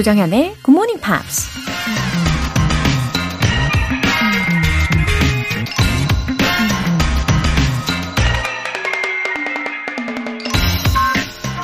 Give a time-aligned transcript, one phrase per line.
[0.00, 1.46] 조정현의 Good Morning Pops.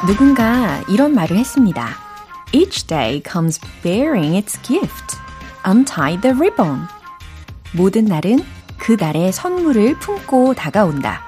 [0.06, 1.96] 누군가 이런 말을 했습니다.
[2.52, 5.16] Each day comes bearing its gift.
[5.66, 6.80] Untie the ribbon.
[7.72, 8.44] 모든 날은
[8.76, 11.22] 그 날의 선물을 품고 다가온다.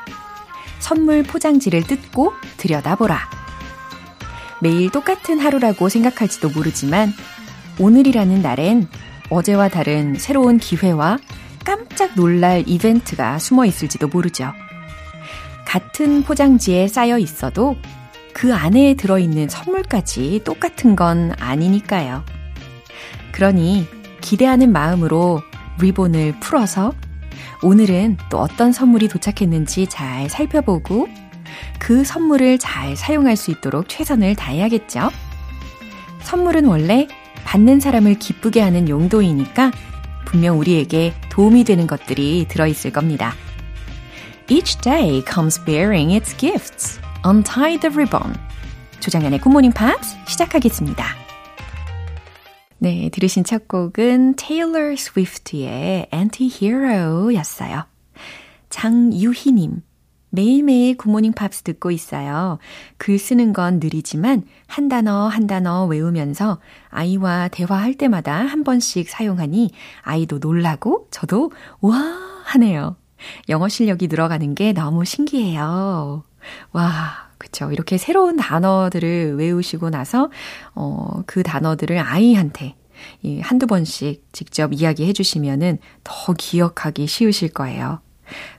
[0.79, 3.38] 선물 포장지를 뜯고 들여다보라.
[4.61, 7.13] 매일 똑같은 하루라고 생각할지도 모르지만
[7.79, 8.89] 오늘이라는 날엔
[9.31, 11.19] 어제와 다른 새로운 기회와
[11.65, 14.53] 깜짝 놀랄 이벤트가 숨어 있을지도 모르죠.
[15.65, 17.77] 같은 포장지에 쌓여 있어도
[18.33, 22.25] 그 안에 들어있는 선물까지 똑같은 건 아니니까요.
[23.33, 23.87] 그러니
[24.21, 25.43] 기대하는 마음으로
[25.81, 26.93] 리본을 풀어서
[27.63, 31.09] 오늘은 또 어떤 선물이 도착했는지 잘 살펴보고
[31.79, 35.11] 그 선물을 잘 사용할 수 있도록 최선을 다해야겠죠.
[36.21, 37.09] 선물은 원래
[37.45, 39.73] 받는 사람을 기쁘게 하는 용도이니까
[40.27, 43.35] 분명 우리에게 도움이 되는 것들이 들어있을 겁니다.
[44.51, 47.01] Each day comes bearing its gifts.
[47.27, 48.35] Untie the ribbon.
[49.01, 51.05] 조장현의 굿모닝 팝스 시작하겠습니다.
[52.79, 57.87] 네, 들으신 첫 곡은 Taylor Swift의 Anti-Hero 였어요.
[58.71, 59.83] 장유희님.
[60.31, 62.59] 매일매일 굿모닝 팝스 듣고 있어요.
[62.97, 66.59] 글 쓰는 건 느리지만 한 단어 한 단어 외우면서
[66.91, 69.71] 아이와 대화할 때마다 한 번씩 사용하니
[70.03, 71.97] 아이도 놀라고 저도 와
[72.45, 72.97] 하네요.
[73.49, 76.23] 영어 실력이 늘어가는 게 너무 신기해요.
[76.73, 77.73] 와, 그쵸.
[77.73, 80.31] 이렇게 새로운 단어들을 외우시고 나서,
[80.75, 82.75] 어, 그 단어들을 아이한테
[83.23, 88.01] 이 한두 번씩 직접 이야기해 주시면은 더 기억하기 쉬우실 거예요.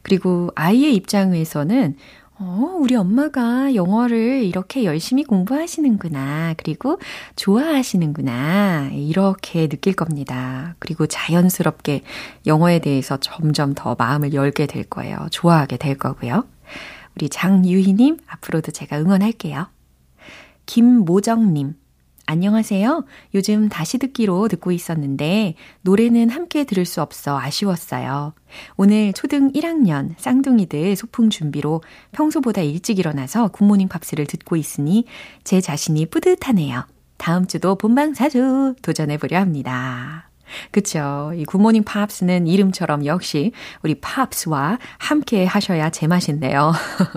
[0.01, 1.95] 그리고 아이의 입장에서는
[2.41, 6.53] 어, 우리 엄마가 영어를 이렇게 열심히 공부하시는구나.
[6.55, 6.97] 그리고
[7.35, 8.91] 좋아하시는구나.
[8.93, 10.75] 이렇게 느낄 겁니다.
[10.79, 12.01] 그리고 자연스럽게
[12.47, 15.27] 영어에 대해서 점점 더 마음을 열게 될 거예요.
[15.31, 16.45] 좋아하게 될 거고요.
[17.15, 19.67] 우리 장유희님, 앞으로도 제가 응원할게요.
[20.65, 21.73] 김모정님,
[22.29, 23.05] 안녕하세요.
[23.33, 28.33] 요즘 다시 듣기로 듣고 있었는데 노래는 함께 들을 수 없어 아쉬웠어요.
[28.77, 31.81] 오늘 초등 1학년 쌍둥이들 소풍 준비로
[32.11, 35.05] 평소보다 일찍 일어나서 굿모닝 팝스를 듣고 있으니
[35.43, 36.85] 제 자신이 뿌듯하네요.
[37.17, 40.28] 다음 주도 본방사수 도전해 보려 합니다.
[40.71, 41.31] 그쵸.
[41.35, 43.51] 이 굿모닝 팝스는 이름처럼 역시
[43.83, 46.73] 우리 팝스와 함께 하셔야 제맛인데요.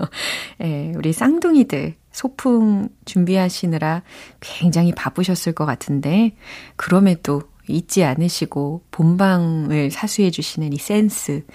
[0.63, 4.03] 예, 우리 쌍둥이들 소풍 준비하시느라
[4.39, 6.35] 굉장히 바쁘셨을 것 같은데,
[6.75, 11.45] 그럼에도 잊지 않으시고 본방을 사수해 주시는 이 센스.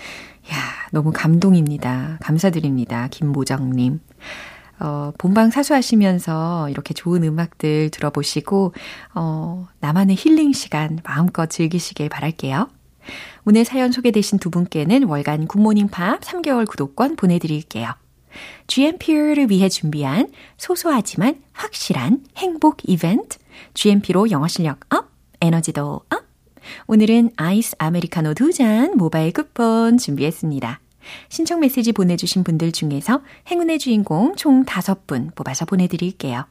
[0.51, 0.57] 야,
[0.91, 2.19] 너무 감동입니다.
[2.23, 3.09] 감사드립니다.
[3.09, 4.01] 김모정님.
[4.81, 8.75] 어, 본방 사수하시면서 이렇게 좋은 음악들 들어보시고,
[9.15, 12.69] 어, 나만의 힐링 시간 마음껏 즐기시길 바랄게요.
[13.45, 17.93] 오늘 사연 소개되신 두 분께는 월간 굿모닝 팝 3개월 구독권 보내드릴게요.
[18.67, 20.29] GMP를 위해 준비한
[20.59, 23.39] 소소하지만 확실한 행복 이벤트.
[23.75, 25.09] GMP로 영어 실력 up,
[25.41, 26.29] 에너지도 up.
[26.87, 30.81] 오늘은 아이스 아메리카노 두 잔 모바일 쿠폰 준비했습니다.
[31.29, 36.47] 신청 메시지 보내주신 분들 중에서 행운의 주인공 총 5분 뽑아서 보내드릴게요.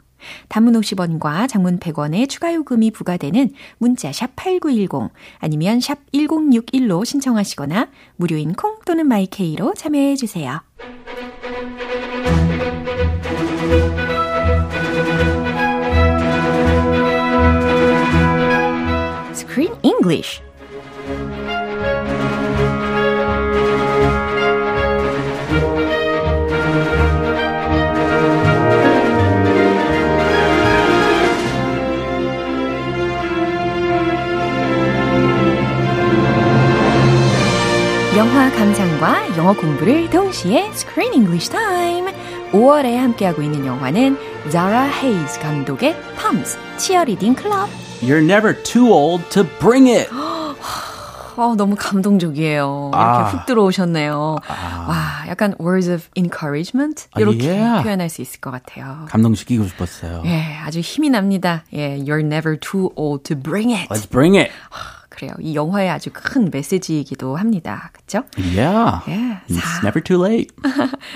[0.50, 8.54] 단문 50원과 장문 100원의 추가 요금이 부과되는 문자 샵 8910 아니면 샵 1061로 신청하시거나 무료인
[8.54, 10.62] 콩 또는 마이케이로 참여해 주세요.
[19.34, 20.42] Screen English
[38.18, 42.12] 영화 감상과 영어 공부를 동시에 Screen English Time.
[42.52, 44.18] 5월에 함께하고 있는 영화는
[44.50, 47.70] Zara Hayes 감독의 Palms 치어리딩 클럽.
[48.02, 50.10] You're never too old to bring it.
[50.12, 52.90] 어, 너무 감동적이에요.
[52.92, 53.24] 이렇게 아.
[53.26, 54.38] 훅 들어오셨네요.
[54.48, 54.86] 아.
[54.90, 57.06] 와, 약간 words of encouragement?
[57.12, 57.84] 아, 이렇게 yeah.
[57.84, 59.06] 표현할 수 있을 것 같아요.
[59.10, 60.24] 감동시키고 싶었어요.
[60.26, 61.66] 예, 아주 힘이 납니다.
[61.72, 63.88] 예, you're never too old to bring it.
[63.92, 64.50] Let's bring it.
[65.18, 65.32] 그래요.
[65.42, 67.90] 이 영화의 아주 큰 메시지이기도 합니다.
[67.92, 68.22] 그쵸?
[68.38, 69.02] Yeah.
[69.10, 69.40] 예.
[69.50, 70.50] It's never too late.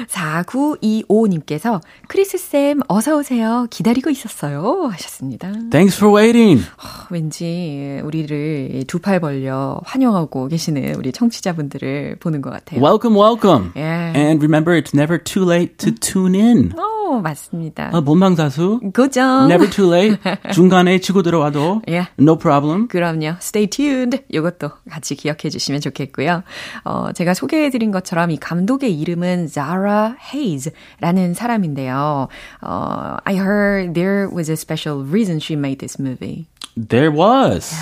[0.08, 3.68] 4925님께서 크리스쌤 어서 오세요.
[3.70, 4.90] 기다리고 있었어요.
[4.92, 5.52] 하셨습니다.
[5.70, 6.64] Thanks for waiting.
[7.12, 12.82] 왠지 우리를 두 팔 벌려 환영하고 계시는 우리 청취자분들을 보는 것 같아요.
[12.82, 13.72] Welcome, welcome.
[13.76, 14.14] 예.
[14.16, 16.72] And remember, it's never too late to tune in.
[16.78, 17.90] 오, 맞습니다.
[17.94, 18.80] 아, 본방사수.
[18.96, 19.50] 고정.
[19.52, 20.18] Never too late.
[20.54, 22.08] 중간에 치고 들어와도 예.
[22.20, 22.88] no problem.
[22.88, 23.36] 그럼요.
[23.42, 23.91] Stay tuned.
[24.29, 26.43] 이것도 같이 기억해 주시면 좋겠고요.
[26.85, 32.29] 어, 제가 소개해 드린 것처럼 이 감독의 이름은 Zara Hayes라는 사람인데요.
[32.63, 36.47] 어, I heard there was a special reason she made this movie.
[36.77, 37.73] There was.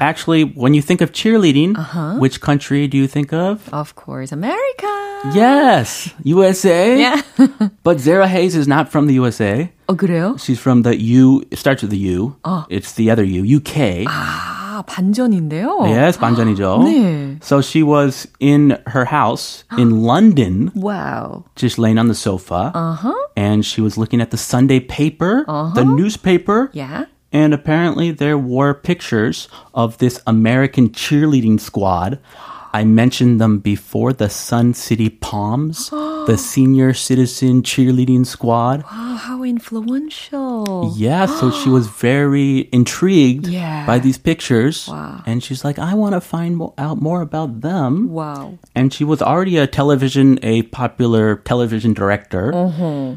[0.00, 1.76] Actually, when you think of cheerleading,
[2.18, 3.62] which country do you think of?
[3.72, 4.90] Of course, America.
[5.32, 6.98] Yes, USA.
[6.98, 7.22] Yeah.
[7.84, 9.70] but Zara Hayes is not from the USA.
[9.86, 10.34] 어, 그래요?
[10.38, 11.42] She's from the U.
[11.52, 12.36] It starts with the U.
[12.68, 13.58] It's the other U.
[13.58, 14.04] UK.
[14.74, 15.78] 아, 반전인데요.
[15.86, 16.82] Yes, 반전이죠.
[16.84, 17.38] 네.
[17.42, 21.44] So she was in her house in London, Wow.
[21.54, 22.72] just laying on the sofa,
[23.36, 25.44] and she was looking at the Sunday paper,
[25.74, 27.04] the newspaper, Yeah.
[27.32, 32.18] and apparently there were pictures of this American cheerleading squad.
[32.74, 38.84] I mentioned them before the Sun City Palms, the senior citizen cheerleading squad.
[38.86, 40.94] Wow, how influential.
[40.96, 43.84] Yeah, so she was very intrigued Yeah.
[43.86, 44.86] by these pictures.
[44.86, 45.22] Wow.
[45.26, 48.08] And she's like, I want to find mo- out more about them.
[48.10, 48.58] Wow.
[48.74, 52.54] And she was already a television, a popular television director.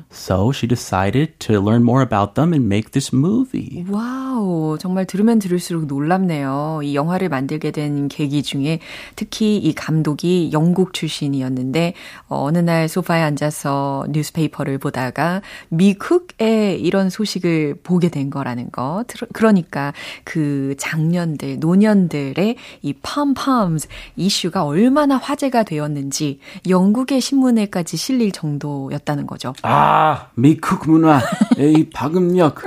[0.10, 3.86] So she decided to learn more about them and make this movie.
[3.88, 6.81] 와우, 정말 들으면 들을수록 놀랍네요.
[6.84, 8.80] 이 영화를 만들게 된 계기 중에
[9.16, 11.95] 특히 이 감독이 영국 출신이었는데
[12.29, 19.05] 어, 어느 날 소파에 앉아서 뉴스페이퍼를 보다가 미국에 이런 소식을 보게 된 거라는 거.
[19.33, 19.93] 그러니까
[20.25, 29.53] 그 장년들, 노년들의 이 팜팜스 이슈가 얼마나 화제가 되었는지 영국의 신문에까지 실릴 정도였다는 거죠.
[29.62, 31.21] 아, 미국 문화,
[31.56, 32.62] 이 파급력.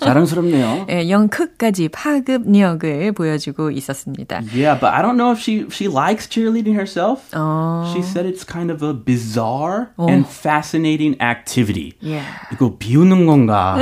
[0.00, 0.86] 자랑스럽네요.
[0.90, 4.42] 예, 영크까지 파급력을 보여주고 있었습니다.
[4.52, 7.22] Yeah, but I don't know if she she likes cheerleading herself.
[7.34, 11.92] 어, She said it's kind of a bizarre and fascinating activity.
[12.02, 12.26] Yeah.
[12.52, 13.76] 이거 비우는 건가,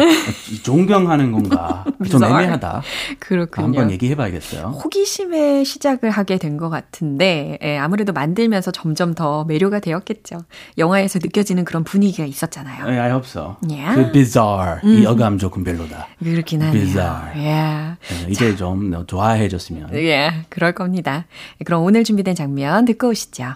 [0.62, 2.22] 존경하는 건가, 좀.
[2.24, 2.82] 애매하다.
[3.18, 3.66] 그렇군요.
[3.66, 4.78] 한번 얘기해봐야겠어요.
[4.84, 10.38] 호기심에 시작을 하게 된 것 같은데 예, 아무래도 만들면서 점점 더 매료가 되었겠죠.
[10.78, 12.84] 영화에서 느껴지는 그런 분위기가 있었잖아요.
[12.84, 13.56] I hope so.
[13.66, 13.94] Yeah.
[13.94, 16.08] 그 bizarre 이 어감 조금 별로다.
[16.18, 16.72] 그렇긴 하네요.
[16.82, 17.40] Bizarre.
[17.40, 17.46] 예.
[17.46, 19.94] 네, 이제 좀 좋아해줬으면.
[19.94, 21.24] 예, 그럴 겁니다.
[21.64, 23.55] 그럼 오늘 준비된 장면 듣고 오시죠.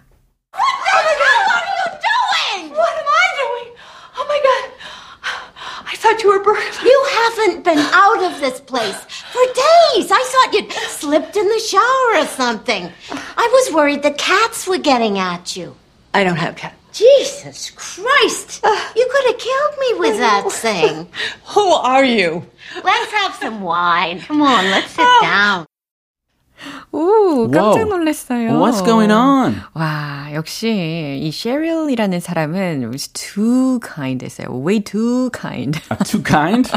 [2.70, 3.74] What am I doing?
[4.18, 4.72] Oh my god.
[5.86, 6.82] I thought you were burglars.
[6.84, 8.98] You haven't been out of this place
[9.32, 10.12] for days.
[10.12, 12.92] I thought you'd slipped in the shower or something.
[13.12, 15.76] I was worried the cats were getting at you.
[16.14, 16.76] I don't have cats.
[16.92, 18.64] Jesus Christ!
[18.96, 21.08] You could have killed me with that thing.
[21.54, 22.44] Who are you?
[22.84, 24.20] Let's have some wine.
[24.22, 25.68] Come on, let's sit down.
[26.93, 27.89] 오, 깜짝.
[27.89, 28.59] 놀랐어요.
[28.61, 29.57] What's going on?
[29.75, 34.49] 와, 역시 이 셰릴이라는 사람은 was too kind 했어요.
[34.51, 35.81] way too kind.
[35.91, 36.71] Uh, too kind?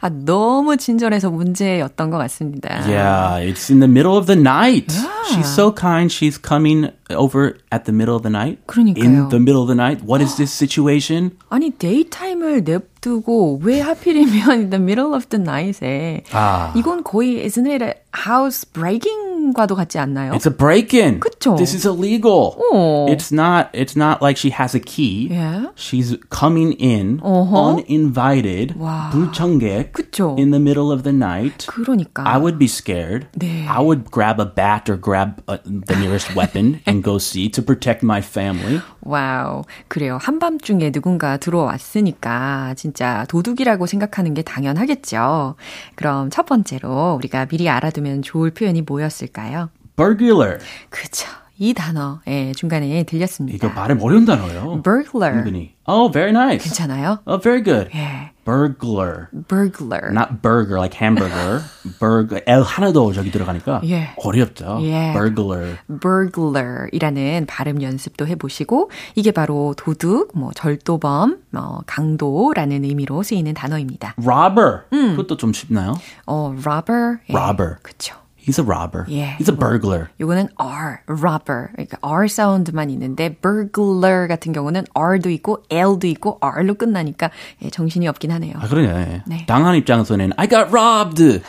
[0.00, 2.82] 아, 너무 친절해서 문제였던 것 같습니다.
[2.86, 4.92] Yeah, it's in the middle of the night.
[5.30, 6.10] She's so kind.
[6.12, 8.58] She's coming over at the middle of the night.
[8.66, 9.02] 그러니까요.
[9.04, 10.04] In the middle of the night.
[10.04, 11.32] What is this situation?
[11.48, 16.72] 아니, 데이타임을 냅두고 왜 하필이면 in the middle of the night에 아.
[16.76, 17.94] 이건 거의 isn't it a
[18.26, 20.32] house breaking 과도 같지 않나요?
[20.32, 21.18] It's a break-in.
[21.20, 21.56] 그쵸?
[21.56, 22.54] This is illegal.
[22.72, 23.06] 어.
[23.08, 23.68] It's not.
[23.74, 25.28] It's not like she has a key.
[25.30, 25.72] Yeah.
[25.74, 27.82] She's coming in 어허.
[27.82, 28.74] uninvited.
[28.78, 29.10] 와.
[29.10, 29.92] 불청객.
[29.92, 30.36] 그쵸?
[30.38, 31.66] In the middle of the night.
[31.66, 32.22] 그러니까.
[32.24, 33.26] I would be scared.
[33.34, 33.66] 네.
[33.66, 37.62] I would grab a bat or grab uh the nearest weapon and go see to
[37.62, 38.80] protect my family.
[39.02, 39.62] 와우.
[39.88, 40.18] 그래요.
[40.20, 45.56] 한밤중에 누군가 들어왔으니까 진짜 도둑이라고 생각하는 게 당연하겠죠.
[45.94, 49.70] 그럼 첫 번째로 우리가 미리 알아두면 좋을 표현이 뭐였 을까요?
[49.96, 50.58] Burglar.
[50.90, 51.26] 그쵸.
[51.58, 53.54] 이 단어, 예, 중간에 들렸습니다.
[53.54, 54.82] 이거 발음 어려운 단어예요.
[54.82, 55.38] burglar.
[55.38, 55.74] 은근히.
[55.86, 56.64] Oh, very nice.
[56.64, 57.20] 괜찮아요?
[57.24, 57.88] Oh, very good.
[57.94, 58.32] 예.
[58.44, 59.28] Burglar.
[59.48, 60.10] burglar.
[60.10, 61.62] Not burger like hamburger.
[62.00, 64.08] burg L 하나 더 저기 들어가니까 예.
[64.16, 64.80] 어렵죠.
[64.82, 65.12] 예.
[65.12, 65.78] Burglar.
[66.00, 74.14] burglar이라는 발음 연습도 해보시고 이게 바로 도둑, 뭐 절도범, 뭐 강도라는 의미로 쓰이는 단어입니다.
[74.18, 74.80] Robber.
[74.90, 75.94] 그것도 좀 쉽나요?
[76.26, 77.18] 어, robber.
[77.28, 77.32] 예.
[77.34, 77.76] Robber.
[77.82, 78.16] 그쵸.
[78.44, 79.06] He's a robber.
[79.08, 79.36] 예.
[79.38, 80.08] He's a burglar.
[80.20, 81.68] 요거는 R, robber.
[81.72, 87.30] 그러니까 R 사운드만 있는데 burglar 같은 경우는 R도 있고 L도 있고 R로 끝나니까
[87.62, 88.54] 예, 정신이 없긴 하네요.
[88.56, 89.22] 아, 그러네.
[89.26, 89.46] 네.
[89.46, 91.42] 당한 입장에서는 I got robbed.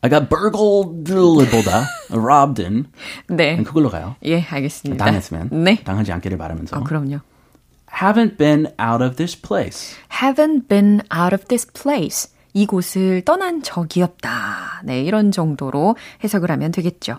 [0.00, 2.86] I got burgled보다 robbed in.
[3.28, 3.62] 네.
[3.62, 4.16] 그걸로 가요.
[4.24, 5.04] 예, 알겠습니다.
[5.04, 5.82] 당했으면 네.
[5.84, 6.78] 당하지 않기를 바라면서.
[6.78, 7.18] 어, 그럼요.
[8.00, 9.96] Haven't been out of this place.
[10.20, 12.28] haven't been out of this place.
[12.58, 14.82] 이곳을 떠난 적이 없다.
[14.84, 17.18] 네, 이런 정도로 해석을 하면 되겠죠.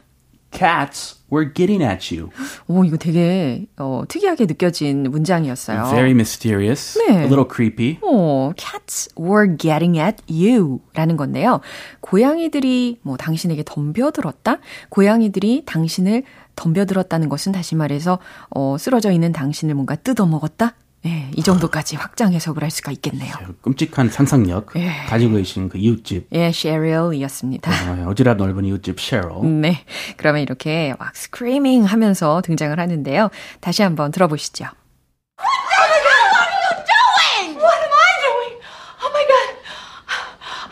[0.52, 2.30] Cats were getting at you.
[2.68, 5.92] 오, 이거 되게 어, 특이하게 느껴진 문장이었어요.
[5.92, 6.98] Very mysterious.
[6.98, 7.14] 네.
[7.14, 8.00] A little creepy.
[8.02, 11.62] 어, cats were getting at you 라는 건데요.
[12.02, 14.58] 고양이들이 뭐 당신에게 덤벼들었다?
[14.90, 16.24] 고양이들이 당신을
[16.56, 18.18] 덤벼들었다는 것은 다시 말해서
[18.50, 20.74] 어, 쓰러져 있는 당신을 뭔가 뜯어먹었다?
[21.02, 23.34] 네, 이 정도까지 확장 해석을 할 수가 있겠네요.
[23.62, 24.92] 끔찍한 상상력 예.
[25.08, 26.28] 가지고 계신 그 이웃집.
[26.34, 27.72] 예, 셰릴이었습니다.
[27.72, 29.46] 어, 어지럽 넓은 이웃집 Cheryl.
[29.46, 29.86] 네.
[30.18, 33.30] 그러면 이렇게 막 스크리밍 하면서 등장을 하는데요.
[33.62, 34.66] 다시 한번 들어보시죠.
[34.66, 34.76] What
[37.82, 38.60] am I doing?
[39.02, 39.56] Oh my god.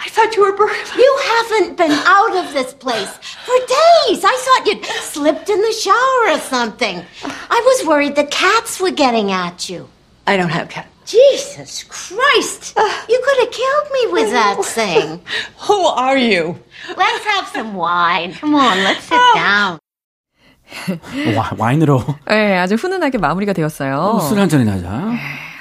[0.04, 0.92] I thought you were burglars.
[0.96, 4.26] You haven't been out of this place for days.
[4.26, 7.02] I thought you'd slipped in the shower or something.
[7.24, 9.88] I was worried the cats were getting at you.
[10.27, 10.89] I don't have cats.
[11.05, 12.75] Jesus Christ!
[13.09, 15.21] You could have killed me with that thing.
[15.67, 16.57] Who are you?
[16.97, 18.33] Let's have some wine.
[18.33, 19.79] Come on, let's sit down.
[21.37, 24.21] 와, 와인으로 네, 아주 훈훈하게 마무리가 되었어요.
[24.29, 25.13] 술 한잔이나 하자.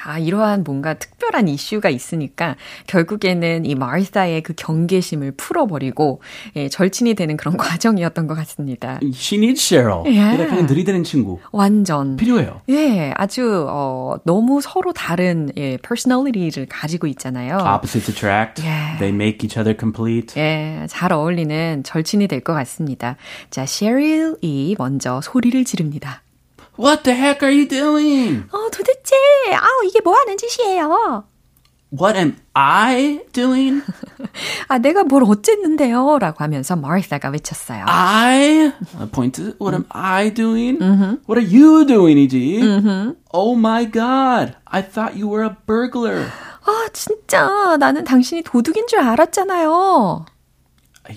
[0.07, 2.55] 아, 이러한 뭔가 특별한 이슈가 있으니까
[2.87, 6.21] 결국에는 이 마르사의 그 경계심을 풀어버리고
[6.55, 8.99] 예, 절친이 되는 그런 과정이었던 것 같습니다.
[9.03, 10.03] She needs Cheryl.
[10.07, 10.33] 예.
[10.35, 11.39] 이렇게 그냥 들이대는 친구.
[11.51, 12.15] 완전.
[12.15, 12.61] 필요해요.
[12.69, 17.57] 예, 아주 어, 너무 서로 다른 예, personality를 가지고 있잖아요.
[17.57, 18.63] Opposites attract.
[18.65, 18.97] Yeah.
[18.99, 20.33] They make each other complete.
[20.41, 23.17] 예, 잘 어울리는 절친이 될 것 같습니다.
[23.49, 26.21] 자, 셰릴이 먼저 소리를 지릅니다.
[26.77, 28.43] What the heck are you doing?
[28.51, 29.15] 어, 도대체,
[29.53, 31.23] 아우, 이게 뭐 하는 짓이에요?
[31.91, 33.81] What am I doing?
[34.67, 36.19] 아, 내가 뭘 어쨌는데요?
[36.19, 37.85] 라고 하면서 마르사가 외쳤어요.
[37.87, 38.73] I
[39.11, 40.77] point to what am I doing?
[41.27, 42.59] What are you doing이지?
[43.33, 44.55] Oh my god.
[44.65, 46.27] I thought you were a burglar.
[46.65, 50.25] 아, 진짜, 나는 당신이 도둑인 줄 알았잖아요.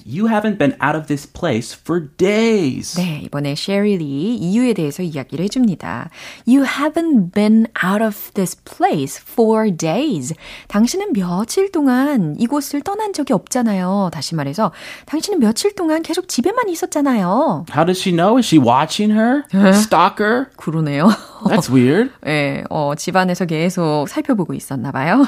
[0.03, 2.97] You haven't been out of this place for days.
[2.97, 6.09] 네, 이번에 셰릴이 이유에 대해서 이야기를 해줍니다.
[6.47, 10.33] You haven't been out of this place for days.
[10.69, 14.09] 당신은 며칠 동안 이곳을 떠난 적이 없잖아요.
[14.11, 14.71] 다시 말해서,
[15.05, 17.67] 당신은 며칠 동안 계속 집에만 있었잖아요.
[17.69, 18.39] How does she know?
[18.39, 19.43] Is she watching her?
[19.71, 20.47] Stalker?
[20.57, 21.09] 그러네요.
[21.45, 22.11] That's weird.
[22.23, 25.27] 네, 어, 집안에서 계속 살펴보고 있었나 봐요.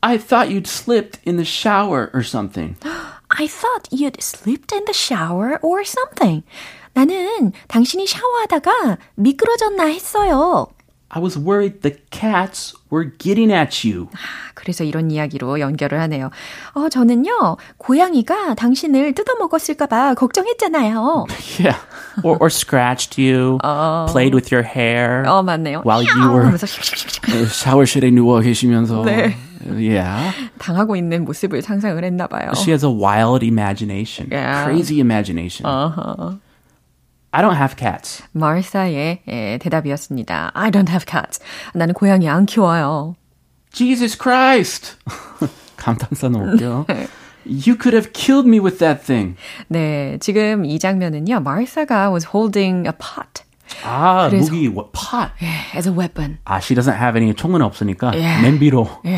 [0.00, 2.76] I thought you'd slipped in the shower or something.
[3.29, 6.43] I thought you'd slipped in the shower or something.
[6.93, 10.67] 나는 당신이 샤워하다가 미끄러졌나 했어요.
[11.11, 14.09] I was worried the cats were getting at you.
[14.53, 16.29] 그래서 이런 이야기로 연결을 하네요.
[16.73, 21.25] 어, 저는요, 고양이가 당신을 뜯어먹었을까봐 걱정했잖아요.
[21.59, 21.79] Yeah.
[22.23, 23.57] Or, or scratched you,
[24.11, 25.81] played with your hair 어, 맞네요.
[25.83, 29.03] while you were 하면서 샤워실에 누워 계시면서.
[29.03, 29.35] 네.
[29.66, 30.32] Yeah.
[30.58, 32.52] 당하고 있는 모습을 상상을 했나 봐요.
[32.54, 34.28] She has a wild imagination.
[34.30, 34.64] Yeah.
[34.64, 35.66] Crazy imagination.
[35.66, 36.38] 어허.
[37.32, 38.22] I don't have cats.
[38.32, 40.52] 마르사의 예, 대답이었습니다.
[40.54, 41.40] I don't have cats.
[41.74, 43.16] 나는 고양이 안 키워요.
[43.72, 44.96] Jesus Christ.
[45.76, 46.86] 감탄사 너무 웃겨.
[47.44, 49.36] You could have killed me with that thing.
[49.68, 53.42] 네, 지금 이 장면은요, 마르사가 was holding a pot
[53.83, 55.31] 아, 그래서- 무기, pot.
[55.75, 56.37] as a weapon.
[56.45, 58.41] 아, she doesn't have any, 총은 없으니까, Yeah.
[58.41, 58.87] 냄비로.
[59.05, 59.17] 예,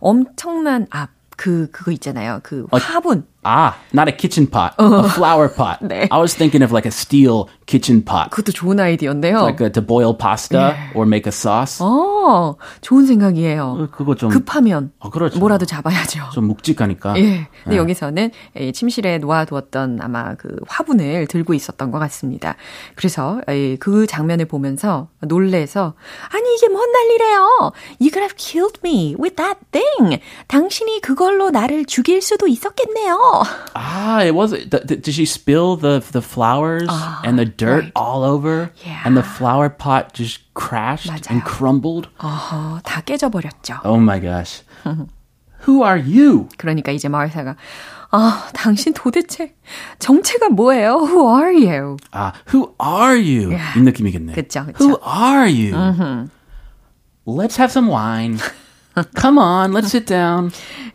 [0.00, 2.40] 엄청난 아, 그 그거 있잖아요.
[2.42, 3.26] 그 화분.
[3.44, 5.78] Ah, not a kitchen pot, a flower pot.
[5.82, 6.08] 네.
[6.10, 9.42] I was thinking of like a steel kitchen pot, 그것도 좋은 아이디어인데요.
[9.42, 11.78] like uh, to boil pasta or make a sauce.
[11.84, 13.88] 어, 좋은 생각이에요.
[13.92, 15.38] 그거 좀, 급하면 어, 그렇죠.
[15.38, 16.30] 뭐라도 잡아야죠.
[16.32, 17.18] 좀 묵직하니까.
[17.18, 17.48] 예.
[17.64, 22.56] 근데 여기서는 이 침실에 놓아두었던 아마 그 화분을 들고 있었던 것 같습니다.
[22.94, 25.94] 그래서 이그 장면을 보면서 놀래서
[26.32, 27.72] 아니 이게 뭔 난리래요.
[28.00, 30.20] You could have killed me with that thing.
[30.48, 33.18] 당신이 그걸로 나를 죽일 수도 있었겠네요.
[33.75, 34.51] Ah, it was.
[34.51, 36.89] th- th- Did she spill the the flowers
[37.23, 37.91] and the dirt right.
[37.95, 38.71] all over?
[38.85, 39.01] Yeah.
[39.05, 41.45] And the flower pot just crashed and 맞아요.
[41.45, 42.07] crumbled.
[42.19, 43.81] 어허, 다 깨져버렸죠.
[43.83, 44.61] Oh my gosh.
[45.67, 46.47] Who are you?
[46.57, 47.55] 그러니까 이제 마을사가
[48.11, 49.53] 아, 당신 도대체
[49.99, 50.97] 정체가 뭐예요?
[51.05, 51.97] Who are you?
[52.13, 53.51] Ah, who are you?
[53.51, 53.77] Yeah.
[53.77, 54.33] 이 느낌이겠네.
[54.33, 54.77] 그쵸, 그쵸.
[54.79, 56.29] Who are you?
[57.25, 58.39] Let's have some wine.
[59.20, 60.50] Come on, let's sit down.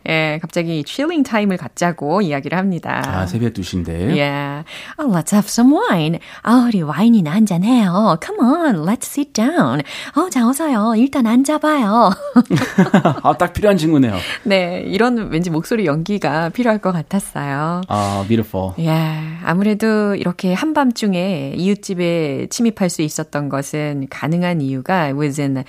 [0.08, 3.02] 예, 갑자기 chilling 타임을 갖자고 이야기를 합니다.
[3.04, 4.16] 아, 새벽 2시인데.
[4.16, 4.64] Yeah.
[4.98, 6.18] Oh, let's have some wine.
[6.42, 8.18] 아, 우리 와인이나 한잔 해요.
[8.24, 9.82] Come on, let's sit down.
[10.16, 10.94] 어, 자, 어서요.
[10.96, 12.10] 일단 앉아봐요.
[13.22, 14.16] 아, 딱 필요한 친구네요.
[14.44, 17.82] 네, 이런 왠지 목소리 연기가 필요할 것 같았어요.
[17.88, 18.72] 아, beautiful.
[18.86, 25.64] 야, 아무래도 이렇게 한밤중에 이웃집에 침입할 수 있었던 것은 가능한 이유가 was in a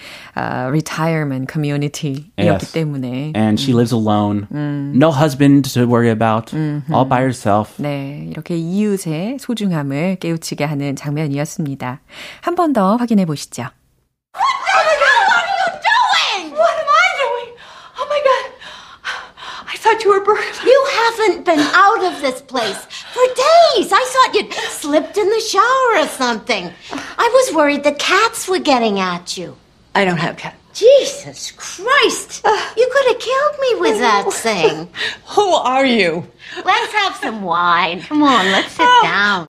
[0.70, 2.73] retirement community이었기 Yes.
[2.73, 3.33] 때문에.
[3.35, 4.47] And she lives alone.
[4.50, 6.53] No husband to worry about.
[6.93, 7.75] All by herself.
[7.79, 12.00] 네, 이렇게 이웃의 소중함을 깨우치게 하는 장면이었습니다.
[12.43, 13.69] 한 번 더 확인해 보시죠.
[16.53, 17.57] What am I doing?
[17.99, 18.47] Oh my god.
[19.69, 20.61] I thought you were burglars.
[20.65, 22.79] You haven't been out of this place
[23.12, 23.93] for days.
[23.93, 26.71] I thought you'd slipped in the shower or something.
[26.93, 29.57] I was worried the cats were getting at you.
[29.95, 30.57] I don't have cats.
[30.74, 32.46] Jesus Christ!
[32.46, 34.90] You could have killed me with that thing.
[35.36, 36.28] Who are you?
[36.63, 38.01] Let's have some wine.
[38.01, 39.00] Come on, let's sit oh.
[39.04, 39.48] down.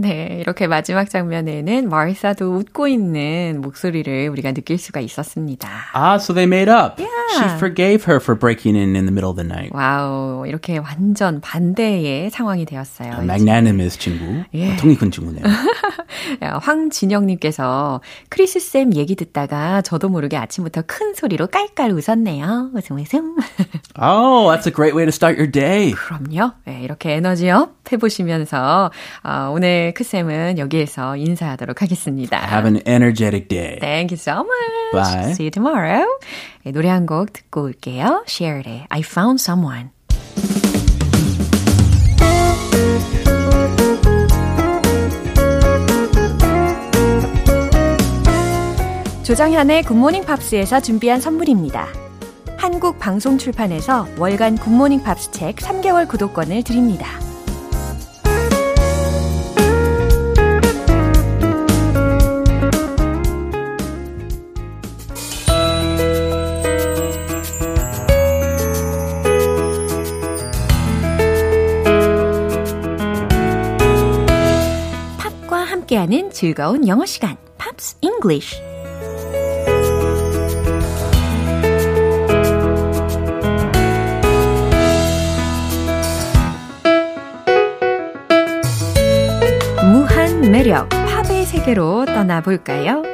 [0.00, 5.68] 네, 이렇게 마지막 장면에는 마리사도 웃고 있는 목소리를 우리가 느낄 수가 있었습니다.
[5.94, 6.98] Ah, so they made up.
[6.98, 7.10] Yeah.
[7.36, 9.76] She forgave her for breaking in in the middle of the night.
[9.76, 13.20] 와우, 이렇게 완전 반대의 상황이 되었어요.
[13.20, 14.42] magnanimous 친구.
[14.54, 14.74] 예.
[14.76, 15.44] 통이 큰 친구네요.
[16.42, 22.70] 야, 황진영님께서 크리스 쌤 얘기 듣다가 저도 모르게 아침부터 큰 소리로 깔깔 웃었네요.
[22.74, 23.36] 웃음 웃음.
[24.00, 25.92] oh, that's a great way to start your day.
[25.92, 26.52] 그럼요.
[26.64, 28.90] 네, 이렇게 에너지업 해보시면서
[29.24, 32.38] 어, 오늘 크쌤은 여기에서 인사하도록 하겠습니다.
[32.40, 33.78] Have an energetic day.
[33.80, 34.92] Thank you so much.
[34.92, 35.30] Bye.
[35.32, 36.06] See you tomorrow.
[36.64, 38.24] 네, 노래 한 곡 듣고 올게요.
[38.26, 39.90] Cher의 I Found Someone.
[49.22, 51.86] 조장현의 굿모닝 팝스에서 준비한 선물입니다.
[52.56, 57.06] 한국 방송 출판에서 월간 굿모닝 팝스 책 3개월 구독권을 드립니다.
[76.10, 78.60] 함께하는 즐거운 영어 시간, 팝스 잉글리쉬.
[89.92, 93.04] 무한 매력, 팝의 세계로 떠나볼까요?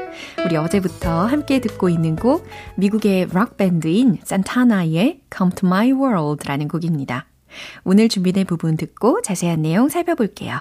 [0.46, 7.26] 우리 어제부터 함께 듣고 있는 곡, 미국의 락밴드인 산타나의 Come to My World라는 곡입니다.
[7.84, 10.60] 오늘 준비된 부분 듣고 자세한 내용 살펴볼게요.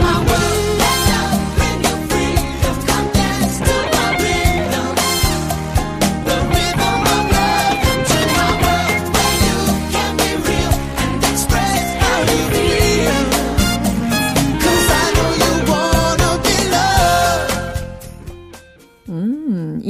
[0.00, 0.57] 음,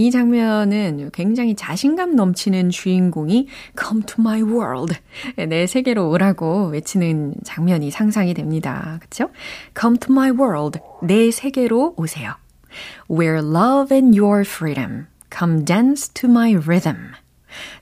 [0.08, 3.46] 이 장면은 굉장히 자신감 넘치는 주인공이
[3.78, 4.94] Come to my world.
[5.36, 8.98] 내 세계로 오라고 외치는 장면이 상상이 됩니다.
[9.02, 9.28] 그쵸?
[9.78, 10.80] Come to my world.
[11.02, 12.32] 내 세계로 오세요.
[13.10, 15.08] Where love and your freedom.
[15.30, 17.12] Come dance to my rhythm.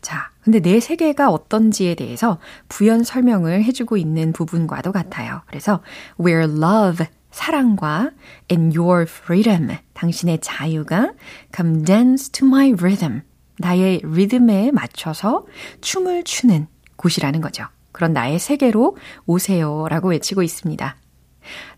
[0.01, 5.43] 자, 근데 내 세계가 어떤지에 대해서 부연 설명을 해주고 있는 부분과도 같아요.
[5.47, 5.81] 그래서
[6.19, 8.12] where love 사랑과
[8.51, 11.12] and your freedom 당신의 자유가
[11.55, 13.20] come dance to my rhythm
[13.59, 15.44] 나의 리듬에 맞춰서
[15.83, 17.66] 춤을 추는 곳이라는 거죠.
[17.92, 18.96] 그런 나의 세계로
[19.27, 20.96] 오세요 라고 외치고 있습니다.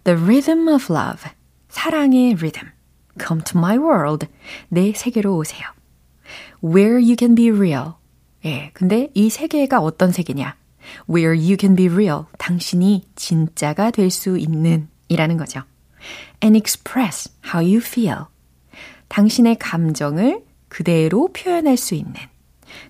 [0.05, 1.29] The rhythm of love
[1.69, 2.71] 사랑의 rhythm
[3.21, 4.29] come to my world
[4.69, 5.67] 내 세계로 오세요.
[6.63, 7.95] Where you can be real
[8.45, 10.55] 예, 근데 이 세계가 어떤 세계냐?
[11.11, 15.63] Where you can be real 당신이 진짜가 될 수 있는 이라는 거죠.
[16.43, 18.27] And express how you feel.
[19.09, 22.15] 당신의 감정을 그대로 표현할 수 있는.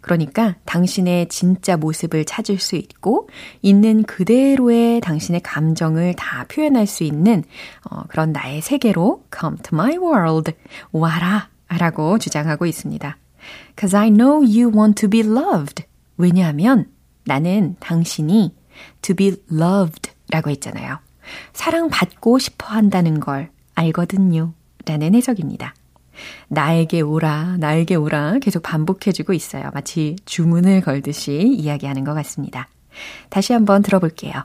[0.00, 3.28] 그러니까 당신의 진짜 모습을 찾을 수 있고
[3.62, 7.44] 있는 그대로의 당신의 감정을 다 표현할 수 있는
[7.88, 10.52] 어, 그런 나의 세계로 come to my world
[10.90, 13.16] 와라 라고 주장하고 있습니다.
[13.78, 15.85] Cause I know you want to be loved.
[16.16, 16.87] 왜냐하면
[17.24, 18.54] 나는 당신이
[19.02, 20.98] to be loved 라고 했잖아요.
[21.52, 24.52] 사랑받고 싶어 한다는 걸 알거든요.
[24.86, 25.74] 라는 해석입니다.
[26.48, 29.70] 나에게 오라, 나에게 오라 계속 반복해주고 있어요.
[29.72, 32.68] 마치 주문을 걸듯이 이야기하는 것 같습니다.
[33.28, 34.44] 다시 한번 들어볼게요.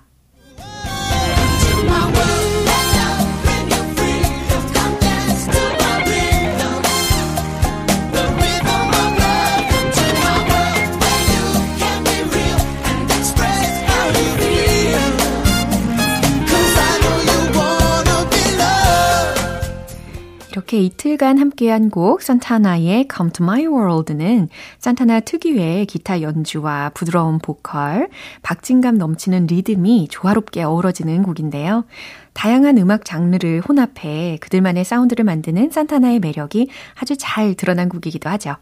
[20.64, 24.48] 이렇게 이틀간 함께한 곡 산타나의 Come to My World는
[24.80, 28.08] 산타나 특유의 기타 연주와 부드러운 보컬,
[28.44, 31.84] 박진감 넘치는 리듬이 조화롭게 어우러지는 곡인데요.
[32.32, 38.56] 다양한 음악 장르를 혼합해 그들만의 사운드를 만드는 산타나의 매력이 아주 잘 드러난 곡이기도 하죠.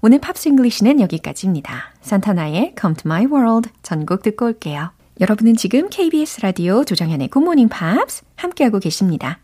[0.00, 1.92] 오늘 팝스 잉글리시는 여기까지입니다.
[2.00, 4.92] 산타나의 Come to My World 전곡 듣고 올게요.
[5.20, 9.43] 여러분은 지금 KBS 라디오 조정현의 굿모닝 팝스 함께하고 계십니다.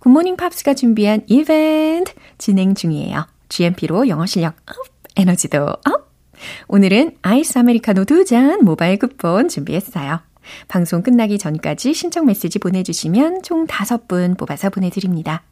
[0.00, 3.26] 굿모닝 팝스가 준비한 이벤트 진행 중이에요.
[3.48, 4.76] GMP로 영어 실력 up,
[5.16, 6.10] 에너지도 up!
[6.68, 10.20] 오늘은 아이스 아메리카노 두 잔 모바일 쿠폰 준비했어요.
[10.68, 15.42] 방송 끝나기 전까지 신청 메시지 보내주시면 총 5분 뽑아서 보내드립니다.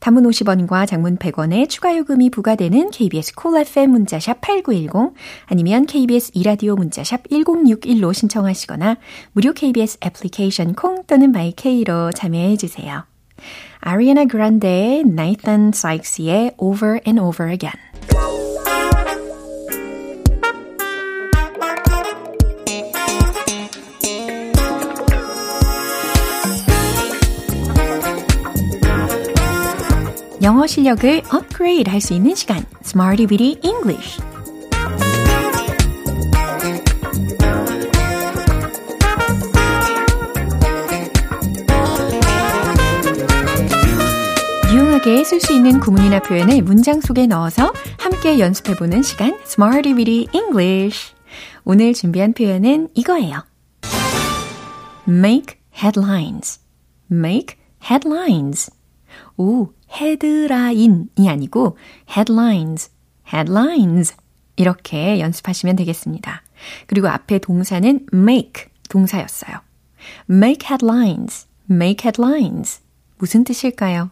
[0.00, 5.14] 단문 50원과 장문 100원의 추가 요금이 부과되는 KBS cool FM 문자샵 8910
[5.46, 8.96] 아니면 KBS 2라디오 문자샵 1061로 신청하시거나
[9.32, 13.04] 무료 KBS 애플리케이션 콩 또는 마이케이로 참여해 주세요.
[13.83, 17.73] 아리아나 그란데의 Nathan Sykes의 Over and Over Again.
[30.41, 34.21] 영어 실력을 업그레이드 할 수 있는 시간, Smarty Bitty English.
[45.04, 51.14] 유용하게 쓸 수 있는 구문이나 표현을 문장 속에 넣어서 함께 연습해보는 시간 Smarty Bitty English
[51.64, 53.44] 오늘 준비한 표현은 이거예요.
[55.06, 56.60] Make headlines.
[57.12, 58.70] Make headlines.
[59.36, 61.76] 오, 헤드라인이 아니고
[62.10, 62.90] headlines,
[63.32, 64.16] headlines
[64.56, 66.42] 이렇게 연습하시면 되겠습니다.
[66.86, 69.58] 그리고 앞에 동사는 make 동사였어요.
[70.30, 72.80] make headlines, make headlines
[73.18, 74.10] 무슨 뜻일까요?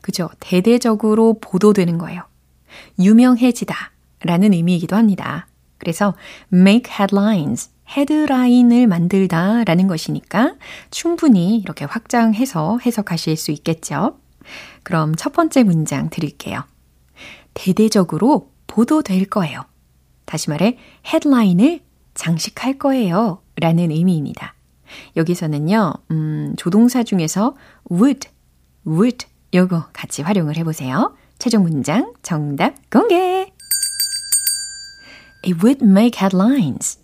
[0.00, 0.28] 그죠?
[0.40, 2.22] 대대적으로 보도되는 거예요.
[2.98, 5.46] 유명해지다 라는 의미이기도 합니다.
[5.78, 6.14] 그래서
[6.52, 10.54] make headlines, 헤드라인을 만들다 라는 것이니까
[10.90, 14.18] 충분히 이렇게 확장해서 해석하실 수 있겠죠.
[14.82, 16.64] 그럼 첫 번째 문장 드릴게요.
[17.54, 19.64] 대대적으로 보도될 거예요.
[20.24, 21.80] 다시 말해, 헤드라인을
[22.14, 23.42] 장식할 거예요.
[23.56, 24.54] 라는 의미입니다.
[25.16, 27.56] 여기서는요, 음, 조동사 중에서
[27.90, 28.28] would,
[28.86, 31.16] would 요거 같이 활용을 해보세요.
[31.38, 33.50] 최종 문장 정답 공개!
[35.44, 36.98] It would make headlines.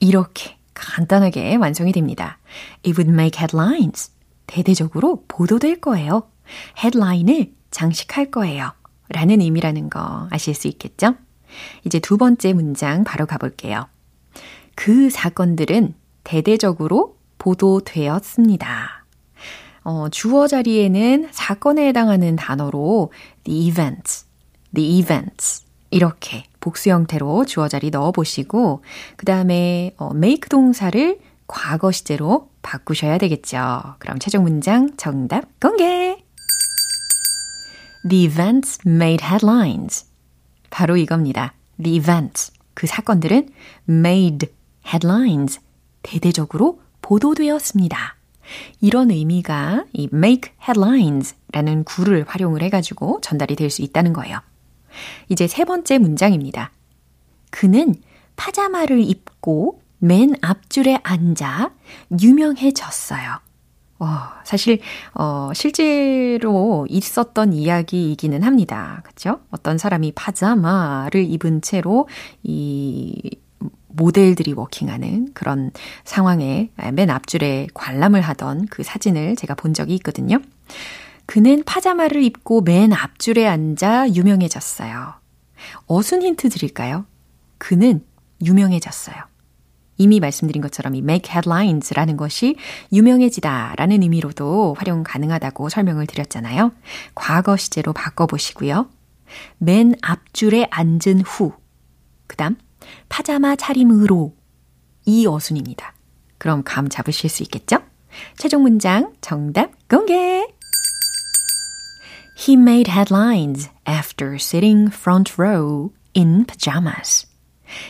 [0.00, 2.38] 이렇게 간단하게 완성이 됩니다.
[2.84, 4.10] It would make headlines.
[4.46, 6.28] 대대적으로 보도될 거예요.
[6.82, 8.72] 헤드라인을 장식할 거예요.
[9.08, 11.14] 라는 의미라는 거 아실 수 있겠죠?
[11.84, 13.86] 이제 두 번째 문장 바로 가볼게요.
[14.74, 19.01] 그 사건들은 대대적으로 보도되었습니다.
[19.84, 23.12] 어, 주어 자리에는 사건에 해당하는 단어로
[23.44, 24.26] the events,
[24.74, 28.82] the events 이렇게 복수 형태로 주어 자리 넣어 보시고
[29.16, 33.96] 그 다음에 어, make 동사를 과거 시제로 바꾸셔야 되겠죠.
[33.98, 36.22] 그럼 최종 문장 정답 공개!
[38.08, 40.06] The events made headlines.
[40.70, 41.54] 바로 이겁니다.
[41.82, 42.52] The events.
[42.74, 43.50] 그 사건들은
[43.88, 44.48] made
[44.86, 45.60] headlines.
[46.02, 48.16] 대대적으로 보도되었습니다.
[48.80, 54.40] 이런 의미가 이 make headlines 라는 구를 활용을 해가지고 전달이 될 수 있다는 거예요.
[55.28, 56.70] 이제 세 번째 문장입니다.
[57.50, 57.94] 그는
[58.36, 61.70] 파자마를 입고 맨 앞줄에 앉아
[62.20, 63.38] 유명해졌어요.
[63.98, 64.80] 와, 사실,
[65.14, 69.00] 어, 실제로 있었던 이야기이기는 합니다.
[69.04, 69.38] 그쵸?
[69.52, 72.08] 어떤 사람이 파자마를 입은 채로
[72.42, 73.30] 이
[73.94, 75.70] 모델들이 워킹하는 그런
[76.04, 80.38] 상황에 맨 앞줄에 관람을 하던 그 사진을 제가 본 적이 있거든요.
[81.26, 85.14] 그는 파자마를 입고 맨 앞줄에 앉아 유명해졌어요.
[85.86, 87.06] 어순 힌트 드릴까요?
[87.58, 88.04] 그는
[88.44, 89.16] 유명해졌어요.
[89.98, 92.56] 이미 말씀드린 것처럼 이 make headlines라는 것이
[92.92, 96.72] 유명해지다 라는 의미로도 활용 가능하다고 설명을 드렸잖아요.
[97.14, 98.88] 과거 시제로 바꿔보시고요.
[99.58, 101.52] 맨 앞줄에 앉은 후.
[102.26, 102.56] 그 다음,
[103.08, 104.34] 파자마 차림으로.
[105.04, 105.94] 이 어순입니다.
[106.38, 107.78] 그럼 감 잡으실 수 있겠죠?
[108.36, 110.46] 최종 문장 정답 공개!
[112.36, 117.26] He made headlines after sitting front row in pajamas.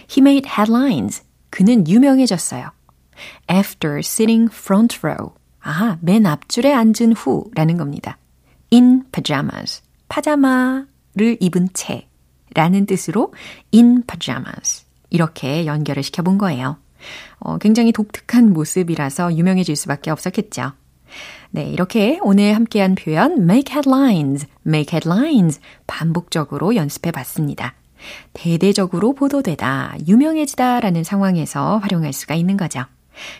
[0.08, 2.70] He made headlines 그는 유명해졌어요.
[3.50, 5.34] After sitting front row.
[5.60, 8.18] 아, 맨 앞줄에 앉은 후라는 겁니다.
[8.72, 9.82] In pajamas.
[10.08, 12.08] 파자마를 입은 채
[12.54, 13.32] 라는 뜻으로
[13.74, 14.84] in pajamas.
[15.10, 16.78] 이렇게 연결을 시켜본 거예요.
[17.38, 20.72] 어, 굉장히 독특한 모습이라서 유명해질 수밖에 없었겠죠.
[21.50, 27.74] 네, 이렇게 오늘 함께한 표현 make headlines, make headlines 반복적으로 연습해 봤습니다.
[28.32, 32.84] 대대적으로 보도되다, 유명해지다 라는 상황에서 활용할 수가 있는 거죠.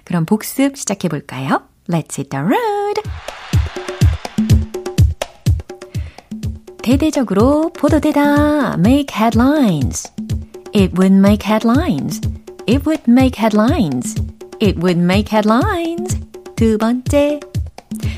[0.05, 1.63] 그럼 복습 시작해 볼까요?
[1.89, 3.03] Let's hit the road!
[6.83, 10.11] 대대적으로 보도되다, make headlines.
[10.75, 12.21] It would make headlines.
[12.67, 14.21] It would make headlines.
[14.61, 16.19] It would make headlines.
[16.57, 17.39] 두 번째.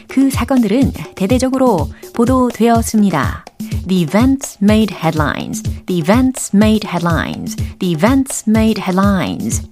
[0.09, 3.45] 그 사건들은 대대적으로 보도되었습니다.
[3.87, 5.63] The events made headlines.
[5.87, 7.57] The events made headlines.
[7.81, 9.63] The events made headlines.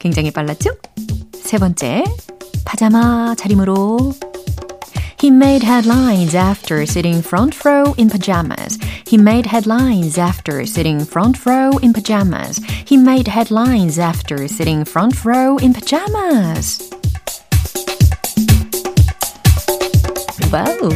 [0.00, 0.70] 굉장히 빨랐죠?
[1.32, 2.04] 세 번째.
[2.66, 4.12] 파자마 차림으로
[5.27, 8.77] He made headlines after sitting front row in pajamas.
[9.07, 12.59] He made headlines after sitting front row in pajamas.
[12.85, 16.89] He made headlines after sitting front row in pajamas.
[20.51, 20.89] 와우.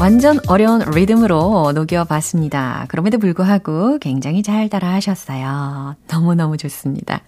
[0.00, 2.86] 완전 어려운 리듬으로 녹여봤습니다.
[2.88, 5.94] 그럼에도 불구하고 굉장히 잘 따라 하셨어요.
[6.08, 7.20] 너무너무 좋습니다.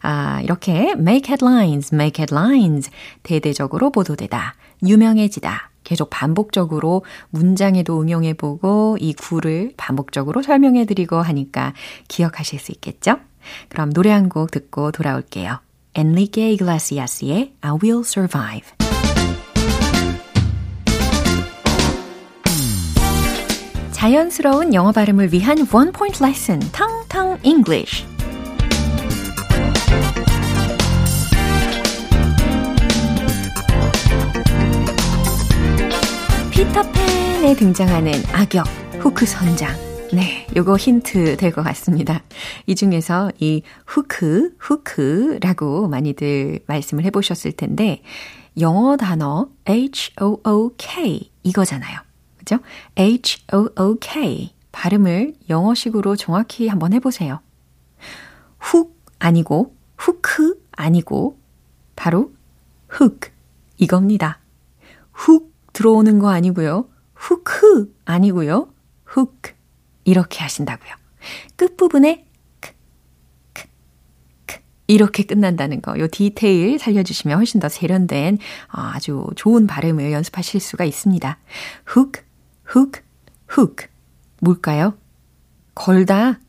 [0.00, 2.90] 아, 이렇게 make headlines, make headlines.
[3.24, 4.54] 대대적으로 보도되다.
[4.82, 5.67] 유명해지다.
[5.83, 11.73] 계속 반복적으로 문장에도 응용해보고 이 구를 반복적으로 설명해드리고 하니까
[12.07, 13.17] 기억하실 수 있겠죠?
[13.69, 15.59] 그럼 노래 한 곡 듣고 돌아올게요.
[15.97, 18.69] Enrique Iglesias의 I Will Survive.
[23.91, 28.05] 자연스러운 영어 발음을 위한 원 포인트 레슨, 텅텅 English.
[37.59, 38.65] 등장하는 악역,
[39.01, 39.75] 후크 선장.
[40.13, 42.23] 네, 요거 힌트 될 것 같습니다.
[42.67, 48.01] 이 중에서 이 후크, 후크라고 많이들 말씀을 해보셨을 텐데,
[48.61, 51.99] 영어 단어 H-O-O-K 이거잖아요.
[52.37, 52.59] 그죠?
[52.97, 54.53] H-O-O-K.
[54.71, 57.41] 발음을 영어식으로 정확히 한번 해보세요.
[58.59, 61.37] 훅 아니고, 후크 아니고,
[61.97, 62.31] 바로
[62.87, 63.19] hook
[63.75, 64.39] 이겁니다.
[65.11, 66.87] 훅 들어오는 거 아니고요.
[67.19, 68.73] 후크 아니고요.
[69.05, 69.41] hook
[70.05, 70.91] 이렇게 하신다고요.
[71.57, 72.25] 끝부분에
[72.61, 72.71] 크,
[73.53, 73.67] 크,
[74.47, 75.99] 크 이렇게 끝난다는 거.
[75.99, 81.37] 요 디테일 살려주시면 훨씬 더 세련된 아주 좋은 발음을 연습하실 수가 있습니다.
[81.85, 82.13] 훅,
[82.63, 82.93] 훅,
[83.47, 83.75] 훅
[84.41, 84.97] 뭘까요?
[85.75, 86.39] 걸다,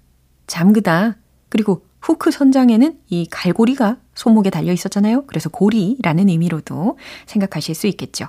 [0.47, 1.17] 잠그다,
[1.49, 5.27] 그리고 후크 선장에는 이 갈고리가 손목에 달려 있었잖아요.
[5.27, 8.29] 그래서 고리라는 의미로도 생각하실 수 있겠죠.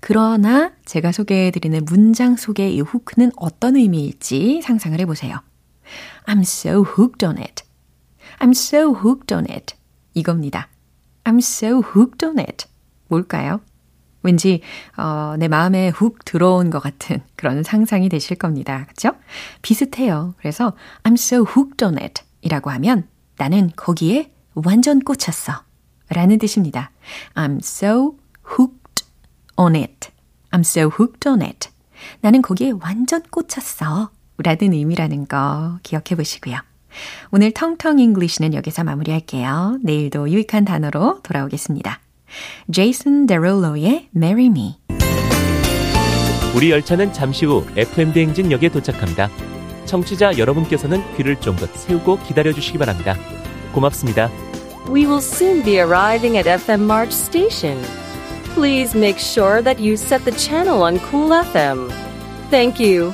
[0.00, 5.40] 그러나 제가 소개해드리는 문장 속의 이 후크는 어떤 의미일지 상상을 해보세요.
[6.26, 7.64] I'm so hooked on it.
[8.38, 9.74] I'm so hooked on it.
[10.14, 10.68] 이겁니다.
[11.24, 12.66] I'm so hooked on it.
[13.08, 13.60] 뭘까요?
[14.22, 14.60] 왠지
[14.96, 18.84] 어, 내 마음에 훅 들어온 것 같은 그런 상상이 되실 겁니다.
[18.84, 19.12] 그렇죠?
[19.62, 20.34] 비슷해요.
[20.38, 25.62] 그래서 I'm so hooked on it 이라고 하면 나는 거기에 완전 꽂혔어
[26.10, 26.90] 라는 뜻입니다.
[27.34, 28.79] I'm so hooked
[29.56, 30.08] on it.
[30.52, 31.68] I'm so hooked on it.
[32.20, 36.56] 나는 거기에 완전 꽂혔어 라는 의미라는 거 기억해 보시고요.
[37.30, 39.78] 오늘 텅텅 잉글리시는 여기서 마무리할게요.
[39.82, 42.00] 내일도 유익한 단어로 돌아오겠습니다.
[42.72, 44.76] 제이슨 데룰로의 Marry Me
[46.54, 49.28] 우리 열차는 잠시 후 FM 대행진역에 도착합니다.
[49.86, 53.14] 청취자 여러분께서는 귀를 좀 더 세우고 기다려 주시기 바랍니다.
[53.72, 54.30] 고맙습니다.
[54.88, 57.78] We will soon be arriving at FM March Station.
[58.54, 61.88] Please make sure that you set the channel on Cool FM.
[62.50, 63.12] Thank you.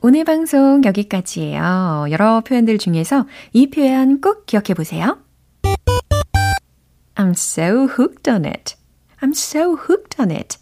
[0.00, 2.06] 오늘 방송 여기까지예요.
[2.10, 5.18] 여러 표현들 중에서 이 표현 꼭 기억해 보세요.
[7.14, 8.76] I'm so hooked on it.
[9.20, 10.58] I'm so hooked on it.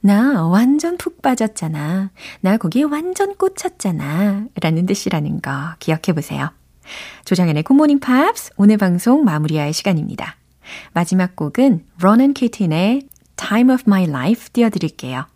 [0.00, 2.10] 나 완전 푹 빠졌잖아.
[2.40, 4.46] 나 거기에 완전 꽂혔잖아.
[4.60, 6.50] 라는 뜻이라는 거 기억해 보세요.
[7.24, 10.36] 조정연의 굿모닝 팝스 오늘 방송 마무리할 시간입니다.
[10.92, 13.02] 마지막 곡은 Ronan Keating의
[13.36, 15.26] Time of My Life 띄워드릴게요.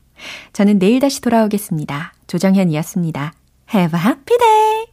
[0.52, 2.14] 저는 내일 다시 돌아오겠습니다.
[2.26, 3.32] 조정현이었습니다.
[3.74, 4.86] Have a happy day!